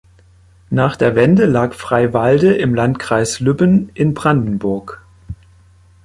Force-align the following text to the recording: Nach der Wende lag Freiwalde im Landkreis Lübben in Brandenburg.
Nach 0.71 0.95
der 0.95 1.13
Wende 1.15 1.45
lag 1.45 1.73
Freiwalde 1.73 2.55
im 2.55 2.73
Landkreis 2.73 3.39
Lübben 3.39 3.91
in 3.93 4.15
Brandenburg. 4.15 5.05